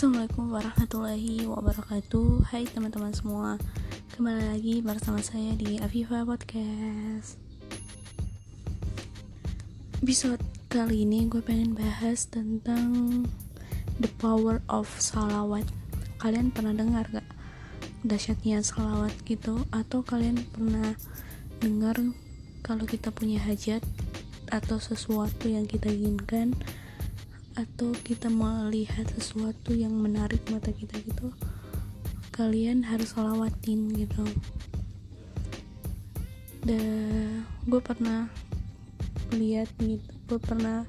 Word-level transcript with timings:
Assalamualaikum 0.00 0.48
warahmatullahi 0.48 1.44
wabarakatuh. 1.44 2.48
Hai 2.48 2.64
teman-teman 2.64 3.12
semua 3.12 3.60
Kembali 4.16 4.48
lagi 4.48 4.74
bersama 4.80 5.20
saya 5.20 5.52
di 5.60 5.76
Aviva 5.76 6.24
Podcast. 6.24 7.36
Episode 10.00 10.40
kali 10.72 11.04
ini 11.04 11.28
gue 11.28 11.44
pengen 11.44 11.76
bahas 11.76 12.24
tentang 12.32 13.28
The 14.00 14.08
power 14.16 14.64
of 14.72 14.88
salawat. 14.88 15.68
Kalian 16.16 16.48
pernah 16.48 16.72
dengar 16.72 17.04
gak? 17.12 17.28
Dasyatnya 18.00 18.64
salawat 18.64 19.12
gitu? 19.28 19.68
Atau 19.68 20.00
kalian 20.00 20.40
pernah 20.48 20.96
dengar 21.60 22.00
Kalau 22.64 22.88
kita 22.88 23.12
punya 23.12 23.36
hajat 23.44 23.84
Atau 24.48 24.80
sesuatu 24.80 25.44
yang 25.44 25.68
kita 25.68 25.92
inginkan 25.92 26.56
atau 27.60 27.92
kita 28.04 28.32
melihat 28.32 29.04
sesuatu 29.20 29.76
yang 29.76 29.92
menarik 29.92 30.40
mata 30.48 30.72
kita 30.72 30.96
gitu 31.04 31.28
kalian 32.32 32.80
harus 32.80 33.12
selawatin 33.12 33.92
gitu. 33.92 34.24
Dan 36.64 37.44
gue 37.68 37.80
pernah 37.84 38.32
lihat 39.36 39.70
gitu 39.78 40.10
gue 40.30 40.38
pernah 40.42 40.82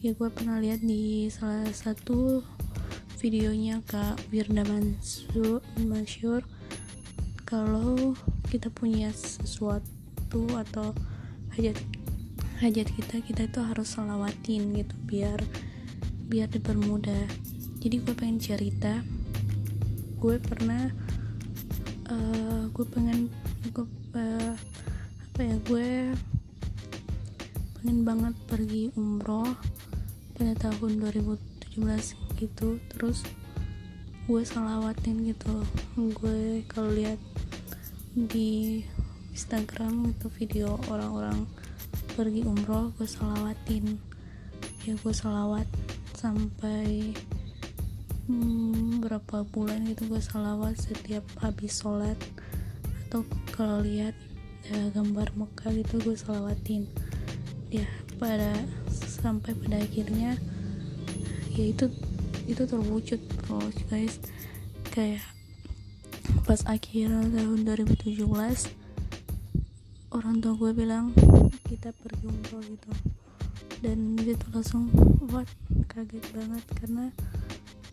ya 0.00 0.12
gue 0.12 0.28
pernah 0.32 0.60
lihat 0.60 0.84
di 0.84 1.28
salah 1.32 1.68
satu 1.72 2.44
videonya 3.20 3.80
kak 3.88 4.20
Wirda 4.28 4.64
Mansur 4.68 5.64
Mansur 5.80 6.44
kalau 7.48 8.12
kita 8.48 8.68
punya 8.72 9.08
sesuatu 9.12 10.44
atau 10.52 10.92
hajat 11.56 11.76
hajat 12.60 12.88
kita 12.92 13.16
kita 13.24 13.42
itu 13.48 13.60
harus 13.60 13.88
selawatin 13.92 14.76
gitu 14.76 14.96
biar 15.08 15.40
biar 16.24 16.48
dipermudah. 16.48 17.28
Jadi 17.84 17.96
gue 18.00 18.14
pengen 18.16 18.40
cerita. 18.40 19.04
Gue 20.16 20.40
pernah 20.40 20.88
uh, 22.08 22.64
gue 22.72 22.86
pengen 22.88 23.28
gue 23.68 23.86
uh, 24.16 24.54
apa 25.34 25.40
ya 25.40 25.56
gue 25.68 25.88
pengen 27.76 27.98
banget 28.08 28.34
pergi 28.48 28.88
umroh 28.96 29.52
pada 30.32 30.56
tahun 30.56 31.04
2017 31.12 32.40
gitu. 32.40 32.80
Terus 32.96 33.20
gue 34.24 34.42
salawatin 34.42 35.28
gitu. 35.28 35.60
Gue 36.16 36.64
kalau 36.72 36.88
lihat 36.88 37.20
di 38.16 38.80
Instagram 39.36 40.14
itu 40.14 40.30
video 40.40 40.80
orang-orang 40.88 41.44
pergi 42.16 42.48
umroh 42.48 42.96
gue 42.96 43.04
salawatin. 43.04 44.00
Ya 44.88 44.96
gue 44.96 45.14
salawat 45.16 45.68
sampai 46.24 47.12
hmm, 48.32 49.04
berapa 49.04 49.44
bulan 49.52 49.84
gitu 49.84 50.08
gue 50.08 50.24
salawat 50.24 50.72
setiap 50.80 51.20
habis 51.44 51.84
sholat 51.84 52.16
atau 53.12 53.28
kalau 53.52 53.84
lihat 53.84 54.16
ya, 54.64 54.88
gambar 54.96 55.36
Mekah 55.36 55.76
gitu 55.84 56.00
gue 56.00 56.16
salawatin 56.16 56.88
ya 57.68 57.84
pada 58.16 58.56
sampai 58.88 59.52
pada 59.52 59.84
akhirnya 59.84 60.40
ya 61.52 61.64
itu 61.68 61.92
itu 62.48 62.64
terwujud 62.64 63.20
terus 63.20 63.76
guys. 63.92 64.16
Kayak 64.96 65.28
pas 66.48 66.64
akhir 66.64 67.12
tahun 67.12 67.68
2017 67.68 68.24
orang 70.16 70.36
tua 70.40 70.54
gue 70.56 70.72
bilang 70.72 71.12
kita 71.68 71.92
pergi 71.92 72.32
umroh 72.32 72.64
gitu 72.64 73.13
dan 73.80 74.14
itu 74.20 74.46
langsung 74.54 74.92
what 75.32 75.48
kaget 75.90 76.22
banget 76.30 76.64
karena 76.78 77.04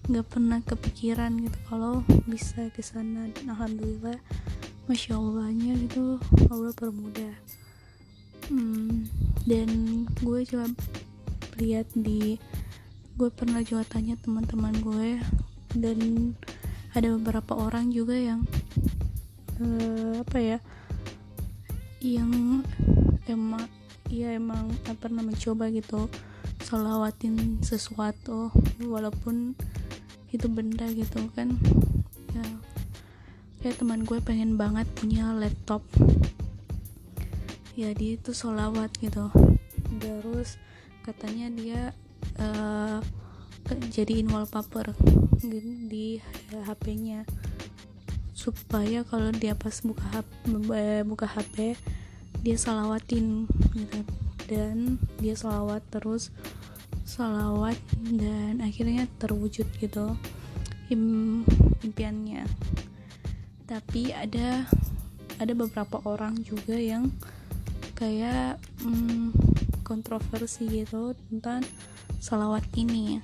nggak 0.10 0.28
pernah 0.28 0.60
kepikiran 0.66 1.38
gitu 1.42 1.60
kalau 1.70 2.06
bisa 2.28 2.68
ke 2.74 2.82
sana. 2.84 3.30
Dan 3.32 3.54
alhamdulillah 3.54 4.18
masya 4.86 5.18
allahnya 5.18 5.78
gitu 5.88 6.20
allah 6.50 6.74
permudah. 6.76 7.34
Hmm, 8.52 9.08
dan 9.48 10.04
gue 10.20 10.44
coba 10.44 10.68
lihat 11.62 11.88
di 11.96 12.36
gue 13.16 13.30
pernah 13.30 13.62
juga 13.62 13.86
tanya 13.86 14.18
teman-teman 14.20 14.74
gue 14.82 15.22
dan 15.78 16.00
ada 16.92 17.16
beberapa 17.16 17.56
orang 17.56 17.94
juga 17.94 18.18
yang 18.18 18.44
uh, 19.62 20.26
apa 20.26 20.38
ya 20.42 20.58
yang 22.02 22.66
emang 23.30 23.70
ya 24.12 24.36
emang 24.36 24.68
pernah 25.00 25.24
mencoba 25.24 25.72
gitu 25.72 26.12
selawatin 26.68 27.64
sesuatu 27.64 28.52
walaupun 28.84 29.56
itu 30.36 30.48
benda 30.52 30.84
gitu 30.92 31.32
kan. 31.32 31.56
Ya 32.36 32.46
kayak 33.64 33.80
teman 33.80 34.04
gue 34.04 34.20
pengen 34.20 34.60
banget 34.60 34.84
punya 35.00 35.32
laptop. 35.32 35.80
Ya 37.80 37.96
dia 37.96 38.20
itu 38.20 38.36
solawat 38.36 38.92
gitu. 39.00 39.32
Terus 40.04 40.60
katanya 41.08 41.48
dia 41.56 41.82
uh, 42.36 43.00
jadiin 43.96 44.28
wallpaper 44.28 44.92
di 45.88 46.20
HP-nya 46.52 47.24
supaya 48.36 49.06
kalau 49.06 49.30
dia 49.32 49.54
pas 49.54 49.74
buka 49.86 50.02
HP, 50.12 50.58
buka 51.06 51.28
HP 51.30 51.78
dia 52.42 52.58
salawatin 52.58 53.46
gitu 53.78 54.02
dan 54.50 54.98
dia 55.22 55.38
salawat 55.38 55.86
terus 55.94 56.34
salawat 57.06 57.78
dan 58.02 58.60
akhirnya 58.60 59.06
terwujud 59.22 59.68
gitu 59.80 60.18
im 60.92 61.44
impiannya. 61.86 62.44
Tapi 63.70 64.12
ada 64.12 64.68
ada 65.40 65.54
beberapa 65.56 66.04
orang 66.04 66.44
juga 66.44 66.76
yang 66.76 67.10
kayak 67.96 68.60
hmm, 68.84 69.32
kontroversi 69.88 70.68
gitu 70.68 71.16
tentang 71.30 71.64
salawat 72.20 72.66
ini. 72.76 73.24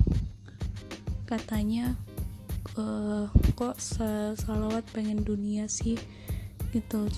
Katanya 1.27 1.97
uh, 2.79 3.27
kok 3.55 3.75
salawat 4.39 4.87
pengen 4.95 5.27
dunia 5.27 5.67
sih? 5.67 5.99
Gitu. 6.71 7.11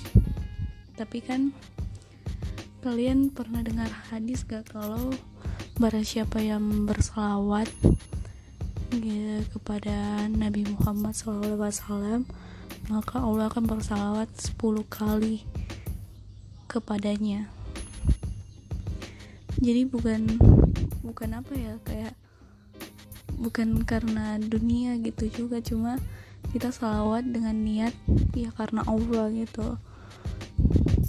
Tapi 0.98 1.20
kan 1.22 1.54
kalian 2.80 3.28
pernah 3.28 3.60
dengar 3.60 3.92
hadis 4.08 4.48
gak 4.48 4.72
kalau 4.72 5.12
barang 5.76 6.08
siapa 6.08 6.40
yang 6.40 6.88
berselawat 6.88 7.68
ya, 8.96 9.44
kepada 9.52 10.28
Nabi 10.32 10.64
Muhammad 10.64 11.12
SAW 11.12 12.24
maka 12.88 13.20
Allah 13.20 13.52
akan 13.52 13.68
bersalawat 13.68 14.32
10 14.32 14.56
kali 14.88 15.44
kepadanya. 16.72 17.52
Jadi 19.60 19.84
bukan 19.84 20.40
bukan 21.04 21.30
apa 21.36 21.54
ya 21.60 21.76
kayak 21.84 22.16
bukan 23.36 23.84
karena 23.84 24.40
dunia 24.40 24.96
gitu 25.04 25.28
juga 25.28 25.60
cuma 25.60 26.00
kita 26.56 26.72
salawat 26.72 27.28
dengan 27.28 27.60
niat 27.60 27.92
ya 28.32 28.56
karena 28.56 28.88
Allah 28.88 29.28
gitu. 29.36 29.76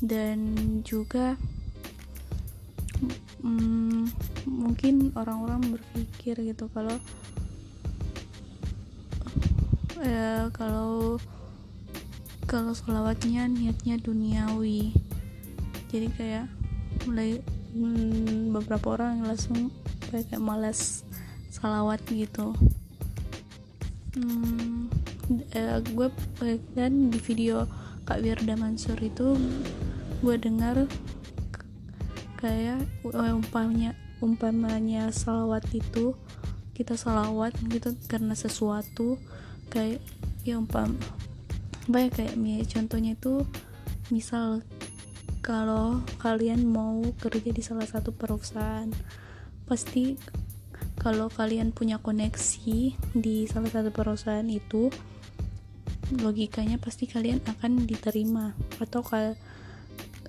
Dan 0.03 0.57
juga 0.83 1.39
hmm, 3.41 4.09
mungkin 4.49 5.13
orang-orang 5.17 5.77
berpikir 5.77 6.37
gitu 6.45 6.69
kalau 6.73 6.97
ya 10.01 10.49
kalau 10.57 11.21
kalau 12.51 12.75
sholawatnya 12.75 13.47
niatnya 13.47 13.95
duniawi. 14.01 14.91
Jadi 15.87 16.09
kayak 16.19 16.47
mulai 17.07 17.39
hmm, 17.77 18.51
beberapa 18.51 18.99
orang 18.99 19.23
langsung 19.23 19.71
kayak 20.11 20.35
malas 20.43 21.07
salawat 21.55 22.03
gitu. 22.11 22.51
Hmm, 24.19 24.91
eh, 25.55 25.79
gue 25.79 26.09
dan 26.75 27.15
di 27.15 27.19
video 27.23 27.71
Kak 28.03 28.27
Wirda 28.27 28.59
Mansur 28.59 28.99
itu 28.99 29.39
gue 30.19 30.37
dengar 30.43 30.91
kayak 32.41 32.81
umpamanya 33.05 33.93
umpamanya 34.21 35.09
salawat 35.13 35.65
itu 35.73 36.17
kita 36.77 36.97
salawat 36.97 37.53
gitu 37.69 37.93
karena 38.09 38.33
sesuatu 38.33 39.21
kayak 39.69 40.01
ya 40.45 40.57
umpam 40.57 40.97
baik 41.89 42.17
kayak 42.17 42.37
contohnya 42.73 43.17
itu 43.17 43.45
misal 44.09 44.65
kalau 45.41 46.01
kalian 46.21 46.69
mau 46.69 47.01
kerja 47.21 47.53
di 47.53 47.63
salah 47.65 47.89
satu 47.89 48.13
perusahaan 48.13 48.89
pasti 49.65 50.17
kalau 51.01 51.33
kalian 51.33 51.73
punya 51.73 51.97
koneksi 51.97 52.93
di 53.17 53.37
salah 53.49 53.73
satu 53.73 53.89
perusahaan 53.89 54.45
itu 54.49 54.93
logikanya 56.21 56.77
pasti 56.77 57.09
kalian 57.09 57.41
akan 57.47 57.89
diterima 57.89 58.53
atau 58.83 59.01
kalau 59.01 59.33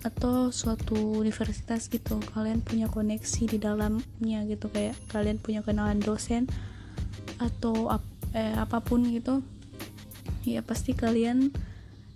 atau 0.02 0.50
suatu 0.50 1.22
universitas 1.22 1.86
gitu 1.86 2.18
kalian 2.34 2.66
punya 2.66 2.90
koneksi 2.90 3.44
di 3.46 3.58
dalamnya 3.62 4.40
gitu 4.50 4.70
kayak 4.74 4.98
kalian 5.14 5.38
punya 5.38 5.62
kenalan 5.62 6.02
dosen 6.02 6.50
atau 7.38 7.90
eh 8.34 8.56
apa 8.58 8.82
pun 8.82 9.06
gitu 9.06 9.46
ya 10.42 10.66
pasti 10.66 10.98
kalian 10.98 11.54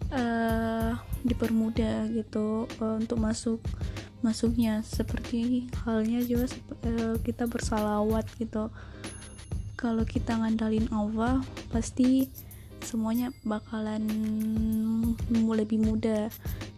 uh, 0.09 0.97
dipermudah 1.25 2.09
gitu 2.13 2.69
uh, 2.81 2.95
untuk 2.97 3.17
masuk 3.21 3.59
masuknya. 4.25 4.81
Seperti 4.81 5.69
halnya 5.85 6.21
juga 6.25 6.49
uh, 6.85 7.17
kita 7.21 7.45
bersalawat 7.45 8.25
gitu. 8.41 8.69
Kalau 9.77 10.03
kita 10.07 10.37
ngandalin 10.39 10.89
Allah 10.89 11.45
pasti 11.69 12.29
semuanya 12.81 13.33
bakalan 13.45 14.05
lebih 15.29 15.81
mudah 15.81 16.29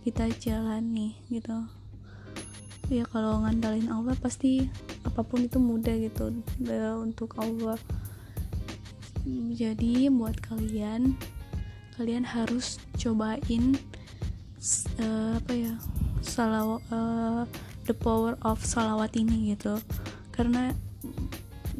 kita 0.08 0.32
jalani 0.40 1.20
gitu. 1.28 1.68
Ya 2.88 3.04
kalau 3.12 3.44
ngandalin 3.44 3.92
Allah 3.92 4.16
pasti 4.16 4.64
apa 5.04 5.20
pun 5.20 5.44
itu 5.44 5.60
mudah 5.60 6.00
gitu. 6.00 6.32
Untuk 7.04 7.36
Allah. 7.36 7.76
Jadi 9.52 10.08
buat 10.08 10.40
kalian 10.40 11.12
kalian 12.00 12.24
harus 12.24 12.80
cobain 12.96 13.76
uh, 15.04 15.36
apa 15.44 15.52
ya 15.52 15.76
salawat 16.24 16.80
uh, 16.88 17.44
the 17.84 17.92
power 17.92 18.40
of 18.48 18.64
salawat 18.64 19.12
ini 19.20 19.60
gitu. 19.60 19.76
Karena 20.32 20.72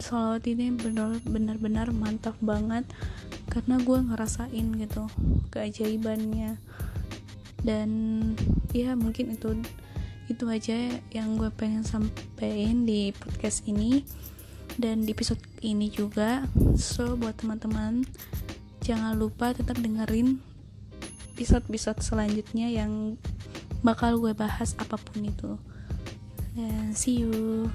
salawat 0.04 0.44
ini 0.52 0.76
benar-benar 1.24 1.96
mantap 1.96 2.36
banget. 2.44 2.84
Karena 3.48 3.80
gue 3.80 4.04
ngerasain 4.04 4.68
gitu 4.84 5.08
keajaibannya 5.56 6.60
dan 7.66 7.90
ya 8.76 8.94
mungkin 8.94 9.34
itu 9.34 9.58
itu 10.28 10.44
aja 10.52 10.76
yang 11.16 11.40
gue 11.40 11.48
pengen 11.56 11.88
sampaikan 11.88 12.84
di 12.84 13.16
podcast 13.16 13.64
ini. 13.66 14.04
Dan 14.78 15.08
di 15.08 15.16
episode 15.16 15.42
ini 15.66 15.90
juga. 15.90 16.46
So 16.78 17.18
buat 17.18 17.40
teman-teman 17.40 18.06
jangan 18.86 19.18
lupa 19.18 19.52
tetap 19.52 19.80
dengerin 19.82 20.40
episode-episode 21.34 22.00
selanjutnya 22.02 22.70
yang 22.70 23.18
bakal 23.82 24.22
gue 24.22 24.36
bahas 24.38 24.78
apa 24.78 25.00
pun 25.00 25.26
itu. 25.26 25.58
Dan 26.54 26.94
see 26.94 27.26
you 27.26 27.70